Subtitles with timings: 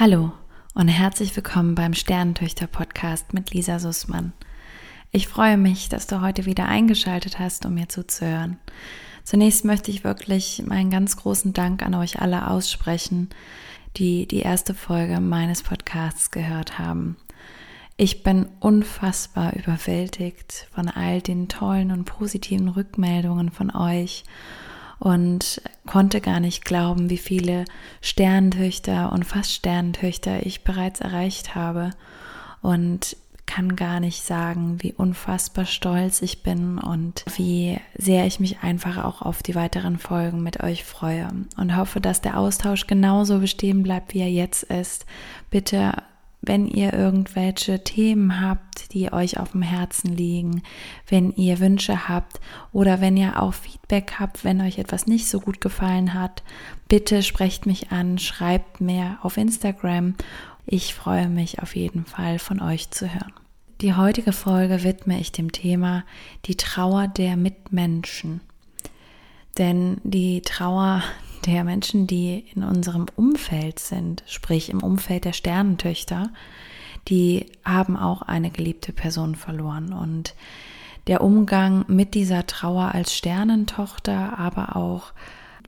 [0.00, 0.30] Hallo
[0.74, 4.32] und herzlich willkommen beim Sternentöchter-Podcast mit Lisa Sussmann.
[5.10, 8.58] Ich freue mich, dass du heute wieder eingeschaltet hast, um mir zuzuhören.
[9.24, 13.30] Zunächst möchte ich wirklich meinen ganz großen Dank an euch alle aussprechen,
[13.96, 17.16] die die erste Folge meines Podcasts gehört haben.
[17.96, 24.22] Ich bin unfassbar überwältigt von all den tollen und positiven Rückmeldungen von euch
[24.98, 27.64] und konnte gar nicht glauben, wie viele
[28.00, 31.90] Sternentöchter und fast Sternentöchter ich bereits erreicht habe
[32.62, 33.16] und
[33.46, 39.02] kann gar nicht sagen, wie unfassbar stolz ich bin und wie sehr ich mich einfach
[39.02, 43.82] auch auf die weiteren Folgen mit euch freue und hoffe, dass der Austausch genauso bestehen
[43.82, 45.06] bleibt, wie er jetzt ist.
[45.50, 45.94] Bitte
[46.40, 50.62] wenn ihr irgendwelche Themen habt, die euch auf dem Herzen liegen,
[51.08, 52.40] wenn ihr Wünsche habt
[52.72, 56.42] oder wenn ihr auch Feedback habt, wenn euch etwas nicht so gut gefallen hat,
[56.88, 60.14] bitte sprecht mich an, schreibt mir auf Instagram.
[60.66, 63.32] Ich freue mich auf jeden Fall von euch zu hören.
[63.80, 66.04] Die heutige Folge widme ich dem Thema
[66.46, 68.40] die Trauer der Mitmenschen.
[69.56, 71.02] Denn die Trauer
[71.46, 76.30] der Menschen, die in unserem Umfeld sind, sprich im Umfeld der Sternentöchter,
[77.08, 79.92] die haben auch eine geliebte Person verloren.
[79.92, 80.34] Und
[81.06, 85.12] der Umgang mit dieser Trauer als Sternentochter, aber auch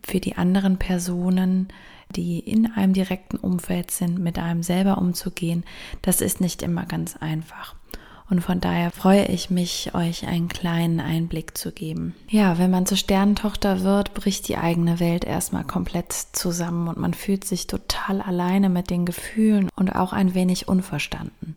[0.03, 1.69] für die anderen Personen,
[2.15, 5.65] die in einem direkten Umfeld sind, mit einem selber umzugehen,
[6.03, 7.75] das ist nicht immer ganz einfach.
[8.31, 12.15] Und von daher freue ich mich, euch einen kleinen Einblick zu geben.
[12.29, 17.13] Ja, wenn man zur Sternentochter wird, bricht die eigene Welt erstmal komplett zusammen und man
[17.13, 21.57] fühlt sich total alleine mit den Gefühlen und auch ein wenig unverstanden.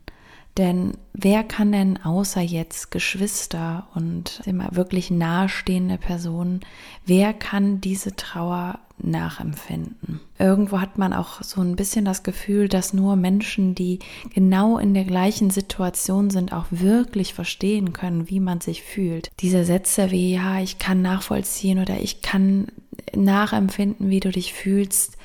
[0.58, 6.60] Denn wer kann denn außer jetzt Geschwister und immer wirklich nahestehende Personen,
[7.06, 10.20] wer kann diese Trauer nachempfinden?
[10.38, 13.98] Irgendwo hat man auch so ein bisschen das Gefühl, dass nur Menschen, die
[14.32, 19.32] genau in der gleichen Situation sind, auch wirklich verstehen können, wie man sich fühlt.
[19.40, 22.68] Diese Sätze wie, ja, ich kann nachvollziehen oder ich kann
[23.16, 25.18] nachempfinden, wie du dich fühlst,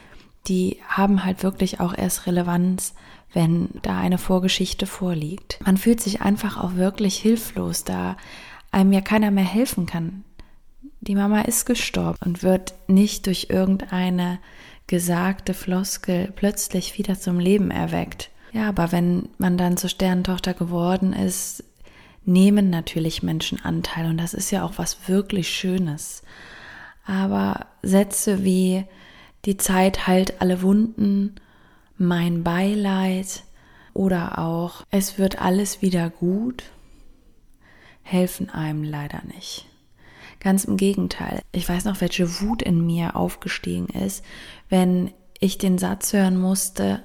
[0.47, 2.95] die haben halt wirklich auch erst Relevanz,
[3.33, 5.59] wenn da eine Vorgeschichte vorliegt.
[5.65, 8.17] Man fühlt sich einfach auch wirklich hilflos, da
[8.71, 10.25] einem ja keiner mehr helfen kann.
[11.01, 14.39] Die Mama ist gestorben und wird nicht durch irgendeine
[14.87, 18.31] gesagte Floskel plötzlich wieder zum Leben erweckt.
[18.53, 21.63] Ja, aber wenn man dann zur Sternentochter geworden ist,
[22.25, 26.23] nehmen natürlich Menschen Anteil und das ist ja auch was wirklich Schönes.
[27.07, 28.85] Aber Sätze wie
[29.45, 31.37] die Zeit heilt alle Wunden
[31.99, 33.45] mein Beileid
[33.95, 36.65] oder auch es wird alles wieder gut,
[38.03, 39.67] helfen einem leider nicht.
[40.41, 41.41] Ganz im Gegenteil.
[41.53, 44.25] Ich weiß noch, welche Wut in mir aufgestiegen ist,
[44.69, 47.03] wenn ich den Satz hören musste,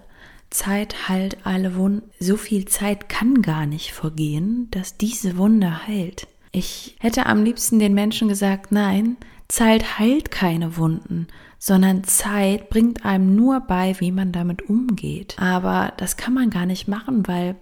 [0.50, 2.10] Zeit heilt alle Wunden.
[2.20, 6.28] So viel Zeit kann gar nicht vergehen, dass diese Wunde heilt.
[6.52, 9.18] Ich hätte am liebsten den Menschen gesagt, nein,
[9.48, 11.28] Zeit heilt keine Wunden,
[11.60, 15.36] sondern Zeit bringt einem nur bei, wie man damit umgeht.
[15.40, 17.56] Aber das kann man gar nicht machen, weil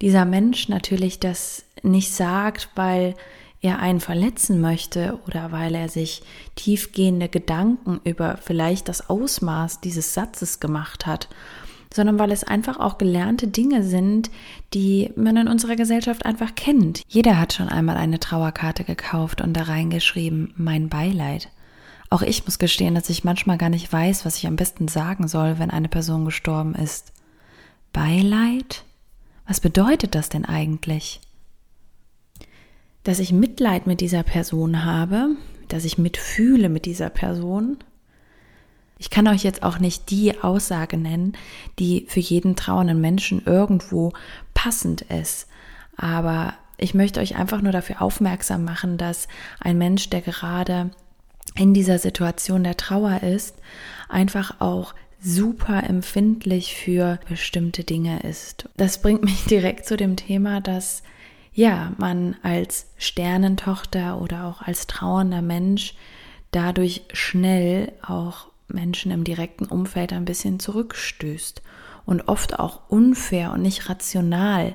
[0.00, 3.14] dieser Mensch natürlich das nicht sagt, weil
[3.60, 6.22] er einen verletzen möchte oder weil er sich
[6.54, 11.28] tiefgehende Gedanken über vielleicht das Ausmaß dieses Satzes gemacht hat,
[11.92, 14.30] sondern weil es einfach auch gelernte Dinge sind,
[14.74, 17.02] die man in unserer Gesellschaft einfach kennt.
[17.08, 21.48] Jeder hat schon einmal eine Trauerkarte gekauft und da reingeschrieben, mein Beileid.
[22.10, 25.28] Auch ich muss gestehen, dass ich manchmal gar nicht weiß, was ich am besten sagen
[25.28, 27.12] soll, wenn eine Person gestorben ist.
[27.92, 28.84] Beileid?
[29.46, 31.20] Was bedeutet das denn eigentlich?
[33.04, 35.36] Dass ich Mitleid mit dieser Person habe,
[35.68, 37.78] dass ich mitfühle mit dieser Person.
[38.98, 41.34] Ich kann euch jetzt auch nicht die Aussage nennen,
[41.78, 44.12] die für jeden trauernden Menschen irgendwo
[44.54, 45.46] passend ist.
[45.96, 49.28] Aber ich möchte euch einfach nur dafür aufmerksam machen, dass
[49.60, 50.90] ein Mensch, der gerade
[51.54, 53.56] in dieser Situation der Trauer ist,
[54.08, 58.68] einfach auch super empfindlich für bestimmte Dinge ist.
[58.76, 61.02] Das bringt mich direkt zu dem Thema, dass
[61.52, 65.94] ja, man als Sternentochter oder auch als trauernder Mensch
[66.52, 71.62] dadurch schnell auch Menschen im direkten Umfeld ein bisschen zurückstößt
[72.06, 74.74] und oft auch unfair und nicht rational.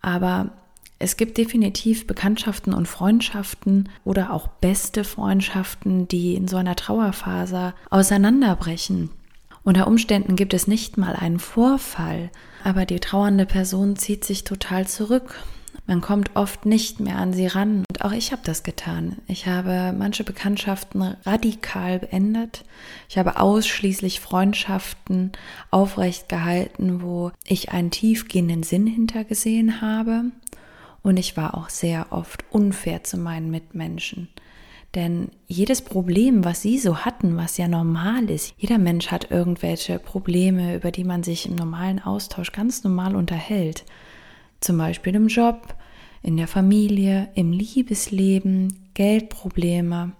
[0.00, 0.50] Aber
[0.98, 7.74] es gibt definitiv Bekanntschaften und Freundschaften oder auch beste Freundschaften, die in so einer Trauerphase
[7.90, 9.10] auseinanderbrechen.
[9.62, 12.30] Unter Umständen gibt es nicht mal einen Vorfall,
[12.62, 15.42] aber die trauernde Person zieht sich total zurück
[15.86, 17.84] Man kommt oft nicht mehr an sie ran.
[17.88, 19.18] Und auch ich habe das getan.
[19.28, 22.64] Ich habe manche Bekanntschaften radikal beendet.
[23.08, 25.32] Ich habe ausschließlich Freundschaften
[25.70, 30.24] aufrecht gehalten, wo ich einen tiefgehenden Sinn hintergesehen habe.
[31.02, 34.28] Und ich war auch sehr oft unfair zu meinen Mitmenschen.
[34.96, 39.98] Denn jedes Problem, was sie so hatten, was ja normal ist, jeder Mensch hat irgendwelche
[39.98, 43.84] Probleme, über die man sich im normalen Austausch ganz normal unterhält.
[44.60, 45.74] Zum Beispiel im Job,
[46.22, 50.12] in der Familie, im Liebesleben, Geldprobleme.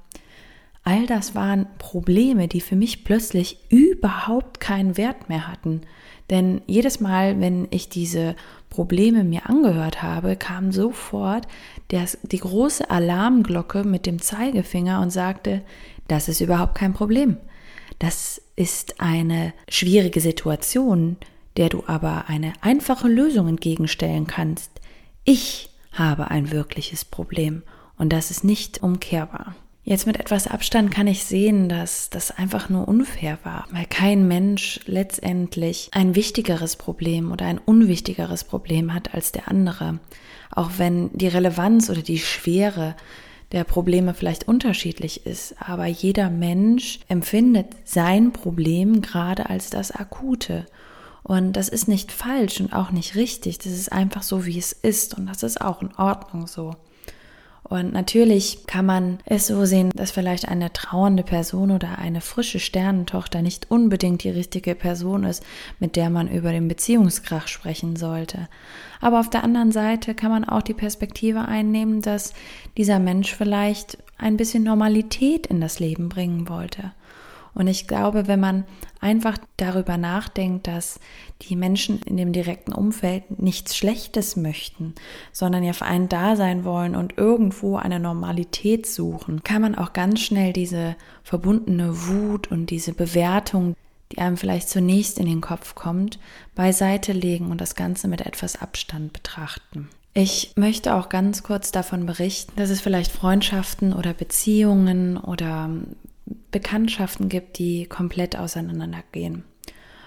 [0.84, 5.80] All das waren Probleme, die für mich plötzlich überhaupt keinen Wert mehr hatten.
[6.30, 8.36] Denn jedes Mal, wenn ich diese
[8.70, 11.46] Probleme mir angehört habe, kam sofort
[11.90, 15.62] der, die große Alarmglocke mit dem Zeigefinger und sagte,
[16.08, 17.36] das ist überhaupt kein Problem.
[17.98, 21.16] Das ist eine schwierige Situation,
[21.56, 24.70] der du aber eine einfache Lösung entgegenstellen kannst.
[25.24, 27.62] Ich habe ein wirkliches Problem
[27.96, 29.54] und das ist nicht umkehrbar.
[29.88, 34.26] Jetzt mit etwas Abstand kann ich sehen, dass das einfach nur unfair war, weil kein
[34.26, 40.00] Mensch letztendlich ein wichtigeres Problem oder ein unwichtigeres Problem hat als der andere.
[40.50, 42.96] Auch wenn die Relevanz oder die Schwere
[43.52, 50.66] der Probleme vielleicht unterschiedlich ist, aber jeder Mensch empfindet sein Problem gerade als das Akute.
[51.26, 53.58] Und das ist nicht falsch und auch nicht richtig.
[53.58, 55.18] Das ist einfach so, wie es ist.
[55.18, 56.76] Und das ist auch in Ordnung so.
[57.64, 62.60] Und natürlich kann man es so sehen, dass vielleicht eine trauernde Person oder eine frische
[62.60, 65.42] Sternentochter nicht unbedingt die richtige Person ist,
[65.80, 68.48] mit der man über den Beziehungskrach sprechen sollte.
[69.00, 72.34] Aber auf der anderen Seite kann man auch die Perspektive einnehmen, dass
[72.76, 76.92] dieser Mensch vielleicht ein bisschen Normalität in das Leben bringen wollte.
[77.56, 78.64] Und ich glaube, wenn man
[79.00, 81.00] einfach darüber nachdenkt, dass
[81.42, 84.94] die Menschen in dem direkten Umfeld nichts Schlechtes möchten,
[85.32, 89.94] sondern ja für einen da sein wollen und irgendwo eine Normalität suchen, kann man auch
[89.94, 93.74] ganz schnell diese verbundene Wut und diese Bewertung,
[94.12, 96.18] die einem vielleicht zunächst in den Kopf kommt,
[96.54, 99.88] beiseite legen und das Ganze mit etwas Abstand betrachten.
[100.12, 105.70] Ich möchte auch ganz kurz davon berichten, dass es vielleicht Freundschaften oder Beziehungen oder
[106.50, 109.44] Bekanntschaften gibt, die komplett auseinandergehen.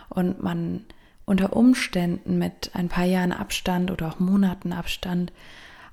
[0.09, 0.85] Und man
[1.25, 5.31] unter Umständen mit ein paar Jahren Abstand oder auch Monaten Abstand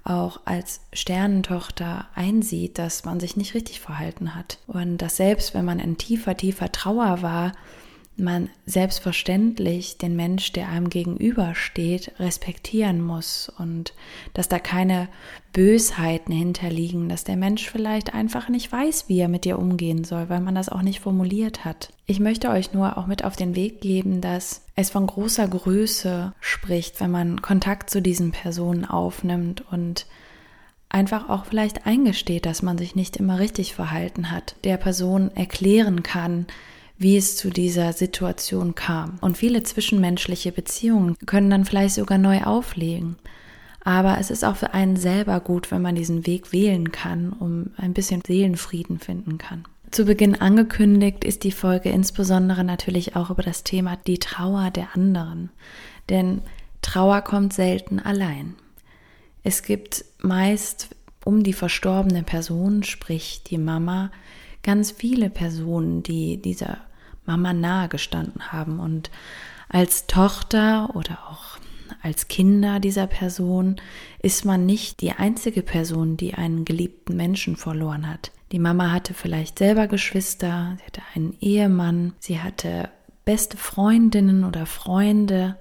[0.02, 4.58] auch als Sternentochter einsieht, dass man sich nicht richtig verhalten hat.
[4.66, 7.52] Und dass selbst wenn man in tiefer, tiefer Trauer war,
[8.18, 13.92] man selbstverständlich den Mensch, der einem gegenübersteht, respektieren muss und
[14.32, 15.08] dass da keine
[15.52, 20.28] Bösheiten hinterliegen, dass der Mensch vielleicht einfach nicht weiß, wie er mit dir umgehen soll,
[20.28, 21.90] weil man das auch nicht formuliert hat.
[22.06, 26.32] Ich möchte euch nur auch mit auf den Weg geben, dass es von großer Größe
[26.40, 30.06] spricht, wenn man Kontakt zu diesen Personen aufnimmt und
[30.88, 36.02] einfach auch vielleicht eingesteht, dass man sich nicht immer richtig verhalten hat, der Person erklären
[36.02, 36.46] kann,
[36.98, 39.18] wie es zu dieser Situation kam.
[39.20, 43.16] Und viele zwischenmenschliche Beziehungen können dann vielleicht sogar neu auflegen.
[43.84, 47.70] Aber es ist auch für einen selber gut, wenn man diesen Weg wählen kann, um
[47.76, 49.64] ein bisschen Seelenfrieden finden kann.
[49.90, 54.94] Zu Beginn angekündigt ist die Folge insbesondere natürlich auch über das Thema die Trauer der
[54.94, 55.50] anderen.
[56.08, 56.42] Denn
[56.82, 58.54] Trauer kommt selten allein.
[59.44, 60.88] Es gibt meist
[61.24, 64.10] um die verstorbene Person, sprich die Mama,
[64.62, 66.78] ganz viele Personen, die dieser
[67.26, 68.80] Mama nahe gestanden haben.
[68.80, 69.10] Und
[69.68, 71.58] als Tochter oder auch
[72.02, 73.76] als Kinder dieser Person
[74.22, 78.32] ist man nicht die einzige Person, die einen geliebten Menschen verloren hat.
[78.52, 82.90] Die Mama hatte vielleicht selber Geschwister, sie hatte einen Ehemann, sie hatte
[83.24, 85.56] beste Freundinnen oder Freunde,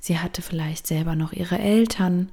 [0.00, 2.30] sie hatte vielleicht selber noch ihre Eltern.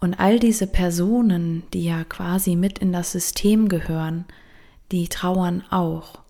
[0.00, 4.24] Und all diese Personen, die ja quasi mit in das System gehören,
[4.92, 6.23] die trauern auch.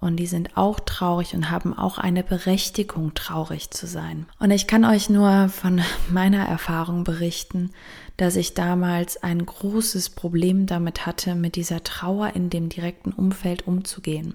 [0.00, 4.26] Und die sind auch traurig und haben auch eine Berechtigung, traurig zu sein.
[4.38, 7.70] Und ich kann euch nur von meiner Erfahrung berichten,
[8.16, 13.66] dass ich damals ein großes Problem damit hatte, mit dieser Trauer in dem direkten Umfeld
[13.66, 14.34] umzugehen.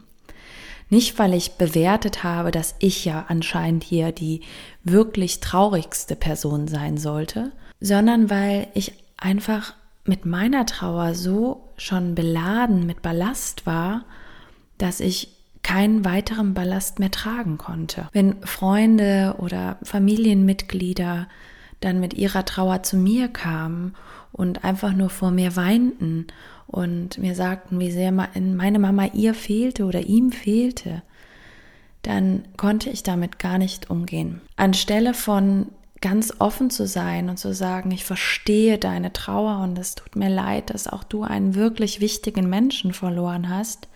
[0.90, 4.42] Nicht, weil ich bewertet habe, dass ich ja anscheinend hier die
[4.84, 9.74] wirklich traurigste Person sein sollte, sondern weil ich einfach
[10.06, 14.06] mit meiner Trauer so schon beladen mit Ballast war,
[14.78, 15.30] dass ich
[15.64, 18.08] keinen weiteren Ballast mehr tragen konnte.
[18.12, 21.28] Wenn Freunde oder Familienmitglieder
[21.80, 23.96] dann mit ihrer Trauer zu mir kamen
[24.32, 26.28] und einfach nur vor mir weinten
[26.68, 31.02] und mir sagten, wie sehr meine Mama ihr fehlte oder ihm fehlte,
[32.02, 34.42] dann konnte ich damit gar nicht umgehen.
[34.56, 35.68] Anstelle von
[36.02, 40.30] ganz offen zu sein und zu sagen, ich verstehe deine Trauer und es tut mir
[40.30, 43.88] leid, dass auch du einen wirklich wichtigen Menschen verloren hast,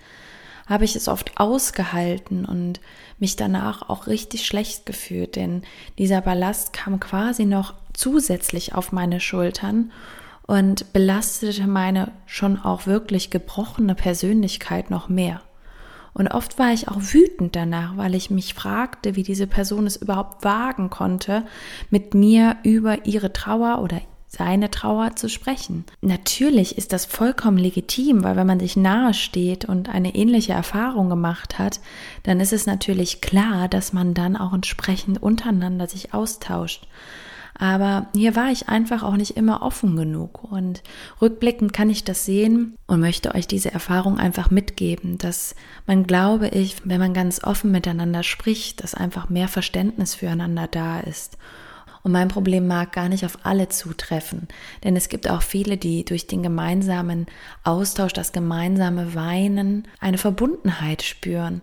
[0.68, 2.80] habe ich es oft ausgehalten und
[3.20, 5.64] mich danach auch richtig schlecht gefühlt, denn
[5.98, 9.92] dieser Ballast kam quasi noch zusätzlich auf meine Schultern
[10.46, 15.42] und belastete meine schon auch wirklich gebrochene Persönlichkeit noch mehr.
[16.14, 19.98] Und oft war ich auch wütend danach, weil ich mich fragte, wie diese Person es
[19.98, 21.46] überhaupt wagen konnte,
[21.92, 25.86] mit mir über ihre Trauer oder seine Trauer zu sprechen.
[26.01, 31.10] Natürlich ist das vollkommen legitim, weil wenn man sich nahe steht und eine ähnliche Erfahrung
[31.10, 31.79] gemacht hat,
[32.24, 36.88] dann ist es natürlich klar, dass man dann auch entsprechend untereinander sich austauscht.
[37.60, 40.43] Aber hier war ich einfach auch nicht immer offen genug.
[40.43, 40.84] Und
[41.22, 45.55] rückblickend kann ich das sehen und möchte euch diese Erfahrung einfach mitgeben, dass
[45.88, 51.00] man, glaube ich, wenn man ganz offen miteinander spricht, dass einfach mehr Verständnis füreinander da
[51.00, 51.38] ist.
[52.08, 54.48] Und mein Problem mag gar nicht auf alle zutreffen,
[54.86, 57.26] denn es gibt auch viele, die durch den gemeinsamen
[57.66, 61.62] Austausch, das gemeinsame Weinen eine Verbundenheit spüren,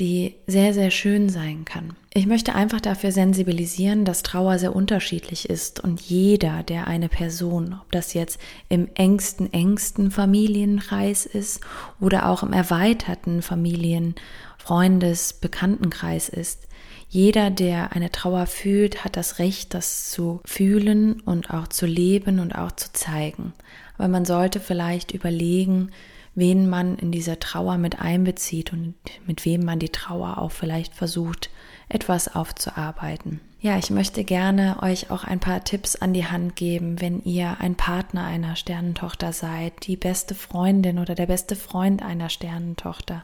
[0.00, 1.94] die sehr, sehr schön sein kann.
[2.12, 7.78] Ich möchte einfach dafür sensibilisieren, dass Trauer sehr unterschiedlich ist und jeder, der eine Person,
[7.80, 11.60] ob das jetzt im engsten, engsten Familienkreis ist
[12.00, 14.16] oder auch im erweiterten Familien-,
[14.58, 16.66] Freundes-, Bekanntenkreis ist,
[17.14, 22.40] jeder, der eine Trauer fühlt, hat das Recht, das zu fühlen und auch zu leben
[22.40, 23.52] und auch zu zeigen.
[23.96, 25.92] Aber man sollte vielleicht überlegen,
[26.34, 28.96] wen man in dieser Trauer mit einbezieht und
[29.28, 31.50] mit wem man die Trauer auch vielleicht versucht,
[31.88, 33.40] etwas aufzuarbeiten.
[33.64, 37.56] Ja, ich möchte gerne euch auch ein paar Tipps an die Hand geben, wenn ihr
[37.60, 43.22] ein Partner einer Sternentochter seid, die beste Freundin oder der beste Freund einer Sternentochter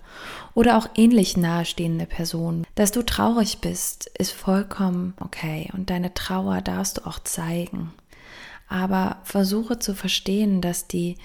[0.54, 2.66] oder auch ähnlich nahestehende Person.
[2.74, 7.92] Dass du traurig bist, ist vollkommen okay und deine Trauer darfst du auch zeigen.
[8.66, 11.16] Aber versuche zu verstehen, dass die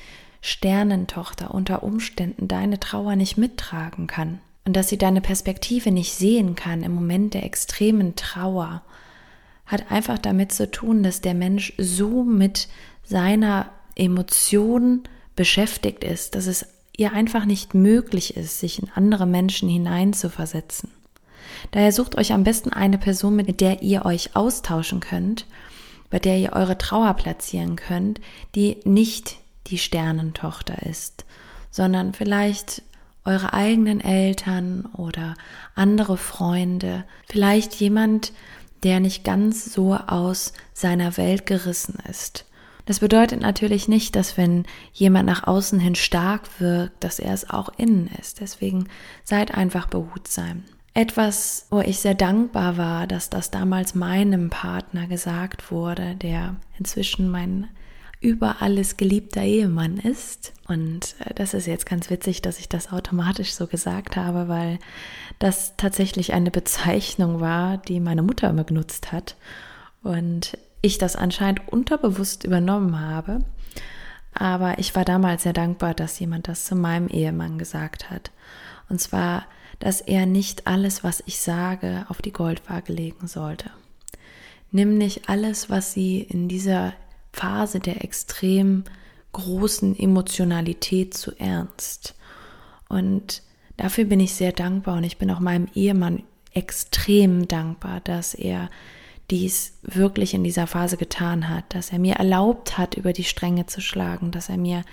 [0.41, 6.55] Sternentochter unter Umständen deine Trauer nicht mittragen kann und dass sie deine Perspektive nicht sehen
[6.55, 8.81] kann im Moment der extremen Trauer
[9.65, 12.67] hat einfach damit zu tun, dass der Mensch so mit
[13.03, 15.03] seiner Emotion
[15.35, 16.67] beschäftigt ist, dass es
[16.97, 20.91] ihr einfach nicht möglich ist, sich in andere Menschen hineinzuversetzen.
[21.71, 25.45] Daher sucht euch am besten eine Person, mit der ihr euch austauschen könnt,
[26.09, 28.21] bei der ihr eure Trauer platzieren könnt,
[28.55, 31.25] die nicht die Sternentochter ist,
[31.71, 32.83] sondern vielleicht
[33.25, 35.35] eure eigenen Eltern oder
[35.73, 38.31] andere Freunde, vielleicht jemand,
[38.85, 42.45] der nicht ganz so aus seiner Welt gerissen ist.
[42.85, 44.63] Das bedeutet natürlich nicht, dass wenn
[44.93, 48.41] jemand nach außen hin stark wirkt, dass er es auch innen ist.
[48.41, 48.87] Deswegen
[49.23, 50.65] seid einfach behutsam.
[50.93, 57.29] Etwas, wo ich sehr dankbar war, dass das damals meinem Partner gesagt wurde, der inzwischen
[57.29, 57.67] mein
[58.25, 60.53] über alles geliebter Ehemann ist.
[60.67, 64.79] Und äh, das ist jetzt ganz witzig, dass ich das automatisch so gesagt habe, weil
[65.37, 69.35] das tatsächlich eine Bezeichnung war, die meine Mutter immer genutzt hat.
[70.01, 73.45] Und ich das anscheinend unterbewusst übernommen habe.
[74.33, 78.31] Aber ich war damals sehr dankbar, dass jemand das zu meinem Ehemann gesagt hat.
[78.89, 79.45] Und zwar,
[79.79, 83.69] dass er nicht alles, was ich sage, auf die Goldwaage legen sollte.
[84.71, 86.93] Nimm nicht alles, was sie in dieser
[87.35, 88.85] Phase der extrem
[89.33, 92.15] großen Emotionalität zu ernst.
[92.87, 93.43] Und
[93.75, 96.23] dafür bin ich sehr dankbar und ich bin auch meinem Ehemann
[96.53, 98.69] extrem dankbar, dass er
[99.29, 103.65] dies wirklich in dieser Phase getan hat, dass er mir erlaubt hat, über die Stränge
[103.65, 104.83] zu schlagen, dass er mir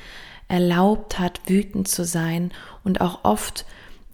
[0.49, 2.51] erlaubt hat, wütend zu sein
[2.83, 3.65] und auch oft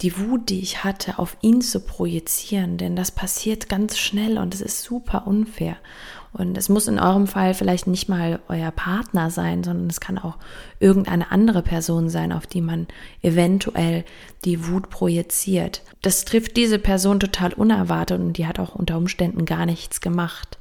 [0.03, 4.55] die Wut, die ich hatte, auf ihn zu projizieren, denn das passiert ganz schnell und
[4.55, 5.77] es ist super unfair.
[6.33, 10.19] Und es muss in eurem Fall vielleicht nicht mal euer Partner sein, sondern es kann
[10.19, 10.37] auch
[10.79, 12.87] irgendeine andere Person sein, auf die man
[13.23, 14.05] eventuell
[14.45, 15.83] die Wut projiziert.
[16.03, 20.59] Das trifft diese Person total unerwartet und die hat auch unter Umständen gar nichts gemacht.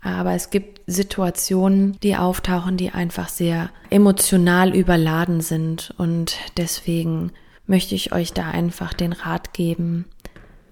[0.00, 7.32] Aber es gibt Situationen, die auftauchen, die einfach sehr emotional überladen sind und deswegen
[7.66, 10.04] möchte ich euch da einfach den Rat geben,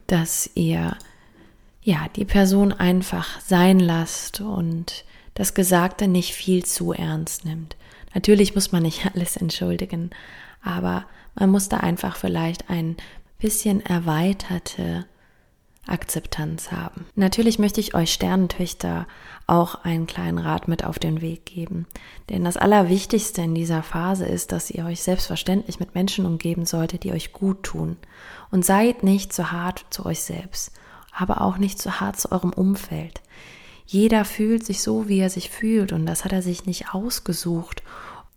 [0.06, 0.96] dass ihr
[1.82, 7.76] ja die Person einfach sein lasst und das Gesagte nicht viel zu ernst nimmt.
[8.14, 10.10] Natürlich muss man nicht alles entschuldigen,
[10.62, 12.96] aber man muss da einfach vielleicht ein
[13.38, 15.06] bisschen erweiterte
[15.86, 17.06] Akzeptanz haben.
[17.16, 19.08] Natürlich möchte ich euch Sternentöchter
[19.48, 21.86] auch einen kleinen Rat mit auf den Weg geben.
[22.30, 27.02] Denn das Allerwichtigste in dieser Phase ist, dass ihr euch selbstverständlich mit Menschen umgeben solltet,
[27.02, 27.96] die euch gut tun.
[28.52, 30.70] Und seid nicht zu hart zu euch selbst,
[31.14, 33.20] aber auch nicht zu hart zu eurem Umfeld.
[33.86, 37.82] Jeder fühlt sich so, wie er sich fühlt und das hat er sich nicht ausgesucht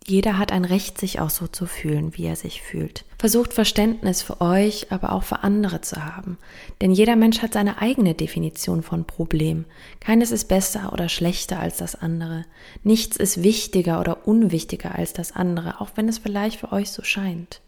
[0.08, 3.06] jeder hat ein Recht, sich auch so zu fühlen, wie er sich fühlt.
[3.18, 6.38] Versucht Verständnis für euch, aber auch für andere zu haben.
[6.80, 9.66] Denn jeder Mensch hat seine eigene Definition von Problem.
[10.00, 12.46] Keines ist besser oder schlechter als das andere.
[12.84, 17.02] Nichts ist wichtiger oder unwichtiger als das andere, auch wenn es vielleicht für euch so
[17.02, 17.62] scheint.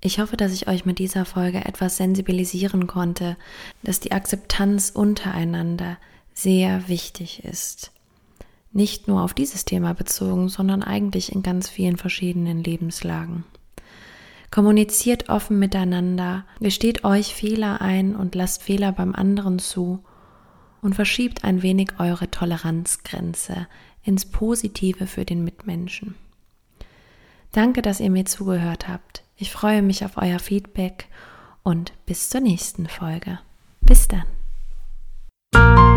[0.00, 3.36] Ich hoffe, dass ich euch mit dieser Folge etwas sensibilisieren konnte,
[3.82, 5.98] dass die Akzeptanz untereinander
[6.34, 7.90] sehr wichtig ist
[8.72, 13.44] nicht nur auf dieses Thema bezogen, sondern eigentlich in ganz vielen verschiedenen Lebenslagen.
[14.50, 20.02] Kommuniziert offen miteinander, gesteht euch Fehler ein und lasst Fehler beim anderen zu
[20.80, 23.66] und verschiebt ein wenig eure Toleranzgrenze
[24.02, 26.14] ins Positive für den Mitmenschen.
[27.58, 29.24] Danke, dass ihr mir zugehört habt.
[29.34, 31.06] Ich freue mich auf euer Feedback
[31.64, 33.40] und bis zur nächsten Folge.
[33.80, 35.87] Bis dann.